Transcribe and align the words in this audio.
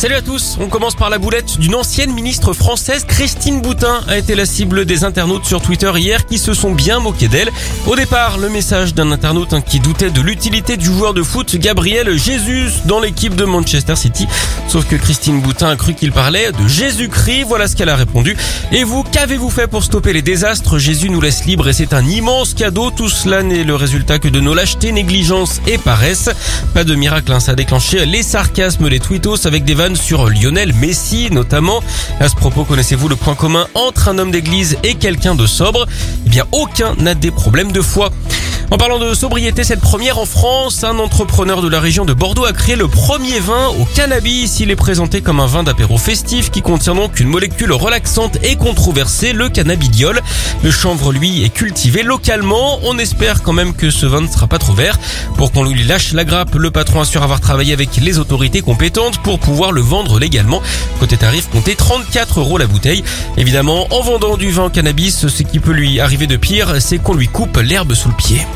Salut 0.00 0.14
à 0.14 0.22
tous, 0.22 0.56
on 0.58 0.68
commence 0.70 0.94
par 0.94 1.10
la 1.10 1.18
boulette 1.18 1.58
d'une 1.58 1.74
ancienne 1.74 2.14
ministre 2.14 2.54
française, 2.54 3.04
Christine 3.06 3.60
Boutin, 3.60 4.00
a 4.08 4.16
été 4.16 4.34
la 4.34 4.46
cible 4.46 4.86
des 4.86 5.04
internautes 5.04 5.44
sur 5.44 5.60
Twitter 5.60 5.92
hier 5.96 6.24
qui 6.24 6.38
se 6.38 6.54
sont 6.54 6.70
bien 6.70 7.00
moqués 7.00 7.28
d'elle. 7.28 7.50
Au 7.86 7.94
départ, 7.94 8.38
le 8.38 8.48
message 8.48 8.94
d'un 8.94 9.12
internaute 9.12 9.52
hein, 9.52 9.60
qui 9.60 9.78
doutait 9.78 10.08
de 10.08 10.22
l'utilité 10.22 10.78
du 10.78 10.86
joueur 10.86 11.12
de 11.12 11.22
foot 11.22 11.54
Gabriel 11.56 12.16
Jesus 12.18 12.80
dans 12.86 12.98
l'équipe 12.98 13.34
de 13.34 13.44
Manchester 13.44 13.94
City. 13.94 14.26
Sauf 14.68 14.86
que 14.86 14.96
Christine 14.96 15.42
Boutin 15.42 15.68
a 15.68 15.76
cru 15.76 15.92
qu'il 15.92 16.12
parlait 16.12 16.50
de 16.50 16.66
Jésus-Christ, 16.66 17.44
voilà 17.44 17.68
ce 17.68 17.76
qu'elle 17.76 17.90
a 17.90 17.96
répondu. 17.96 18.38
Et 18.72 18.84
vous, 18.84 19.02
qu'avez-vous 19.02 19.50
fait 19.50 19.66
pour 19.66 19.84
stopper 19.84 20.14
les 20.14 20.22
désastres? 20.22 20.78
Jésus 20.78 21.10
nous 21.10 21.20
laisse 21.20 21.44
libre 21.44 21.68
et 21.68 21.74
c'est 21.74 21.92
un 21.92 22.06
immense 22.06 22.54
cadeau. 22.54 22.90
Tout 22.90 23.10
cela 23.10 23.42
n'est 23.42 23.64
le 23.64 23.74
résultat 23.74 24.18
que 24.18 24.28
de 24.28 24.40
nos 24.40 24.54
lâchetés, 24.54 24.92
négligence 24.92 25.60
et 25.66 25.76
paresse. 25.76 26.30
Pas 26.72 26.84
de 26.84 26.94
miracle, 26.94 27.32
hein, 27.32 27.40
ça 27.40 27.52
a 27.52 27.54
déclenché 27.54 28.06
les 28.06 28.22
sarcasmes, 28.22 28.88
les 28.88 29.00
tweetos 29.00 29.46
avec 29.46 29.64
des 29.64 29.74
vannes 29.74 29.89
sur 29.96 30.28
Lionel 30.28 30.72
Messi 30.74 31.28
notamment. 31.30 31.80
À 32.20 32.28
ce 32.28 32.34
propos, 32.34 32.64
connaissez-vous 32.64 33.08
le 33.08 33.16
point 33.16 33.34
commun 33.34 33.66
entre 33.74 34.08
un 34.08 34.18
homme 34.18 34.30
d'église 34.30 34.76
et 34.82 34.94
quelqu'un 34.94 35.34
de 35.34 35.46
sobre? 35.46 35.86
Eh 36.26 36.30
bien, 36.30 36.44
aucun 36.52 36.94
n'a 36.96 37.14
des 37.14 37.30
problèmes 37.30 37.72
de 37.72 37.80
foi. 37.80 38.10
En 38.72 38.78
parlant 38.78 39.00
de 39.00 39.14
sobriété, 39.14 39.64
cette 39.64 39.80
première 39.80 40.18
en 40.18 40.26
France, 40.26 40.84
un 40.84 41.00
entrepreneur 41.00 41.60
de 41.60 41.68
la 41.68 41.80
région 41.80 42.04
de 42.04 42.12
Bordeaux 42.12 42.44
a 42.44 42.52
créé 42.52 42.76
le 42.76 42.86
premier 42.86 43.40
vin 43.40 43.66
au 43.80 43.84
cannabis. 43.96 44.60
Il 44.60 44.70
est 44.70 44.76
présenté 44.76 45.22
comme 45.22 45.40
un 45.40 45.46
vin 45.46 45.64
d'apéro 45.64 45.98
festif 45.98 46.52
qui 46.52 46.62
contient 46.62 46.94
donc 46.94 47.18
une 47.18 47.26
molécule 47.26 47.72
relaxante 47.72 48.38
et 48.44 48.54
controversée, 48.54 49.32
le 49.32 49.48
cannabidiol. 49.48 50.20
Le 50.62 50.70
chanvre, 50.70 51.12
lui, 51.12 51.42
est 51.42 51.48
cultivé 51.48 52.02
localement. 52.02 52.80
On 52.84 52.98
espère 52.98 53.42
quand 53.42 53.54
même 53.54 53.72
que 53.72 53.88
ce 53.88 54.04
vin 54.04 54.20
ne 54.20 54.26
sera 54.26 54.46
pas 54.46 54.58
trop 54.58 54.74
vert. 54.74 54.98
Pour 55.36 55.52
qu'on 55.52 55.64
lui 55.64 55.84
lâche 55.84 56.12
la 56.12 56.24
grappe, 56.24 56.54
le 56.54 56.70
patron 56.70 57.00
assure 57.00 57.22
avoir 57.22 57.40
travaillé 57.40 57.72
avec 57.72 57.96
les 57.96 58.18
autorités 58.18 58.60
compétentes 58.60 59.22
pour 59.22 59.38
pouvoir 59.38 59.72
le 59.72 59.80
vendre 59.80 60.18
légalement. 60.18 60.60
Côté 60.98 61.16
tarif, 61.16 61.48
comptez 61.50 61.76
34 61.76 62.40
euros 62.40 62.58
la 62.58 62.66
bouteille. 62.66 63.02
Évidemment, 63.38 63.86
en 63.90 64.02
vendant 64.02 64.36
du 64.36 64.50
vin 64.50 64.68
cannabis, 64.68 65.28
ce 65.28 65.42
qui 65.42 65.60
peut 65.60 65.72
lui 65.72 65.98
arriver 65.98 66.26
de 66.26 66.36
pire, 66.36 66.74
c'est 66.80 66.98
qu'on 66.98 67.14
lui 67.14 67.28
coupe 67.28 67.56
l'herbe 67.56 67.94
sous 67.94 68.08
le 68.08 68.14
pied. 68.14 68.46